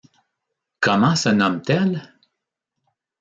[0.79, 2.01] Comment se nomme-t-elle?